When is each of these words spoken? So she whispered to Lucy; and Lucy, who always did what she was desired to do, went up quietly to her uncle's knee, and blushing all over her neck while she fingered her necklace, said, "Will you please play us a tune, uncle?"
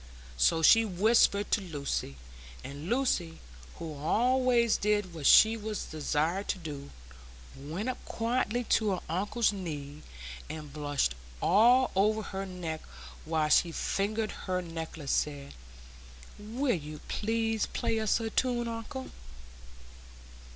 So 0.35 0.63
she 0.63 0.83
whispered 0.83 1.51
to 1.51 1.61
Lucy; 1.61 2.15
and 2.63 2.89
Lucy, 2.89 3.37
who 3.75 3.93
always 3.93 4.75
did 4.75 5.13
what 5.13 5.27
she 5.27 5.55
was 5.55 5.85
desired 5.85 6.47
to 6.47 6.57
do, 6.57 6.89
went 7.55 7.87
up 7.87 8.03
quietly 8.03 8.63
to 8.63 8.93
her 8.93 9.01
uncle's 9.07 9.53
knee, 9.53 10.01
and 10.49 10.73
blushing 10.73 11.13
all 11.39 11.91
over 11.95 12.23
her 12.23 12.47
neck 12.47 12.81
while 13.25 13.49
she 13.49 13.71
fingered 13.71 14.31
her 14.31 14.59
necklace, 14.59 15.11
said, 15.11 15.53
"Will 16.39 16.73
you 16.73 17.01
please 17.07 17.67
play 17.67 17.99
us 17.99 18.19
a 18.19 18.31
tune, 18.31 18.67
uncle?" 18.67 19.11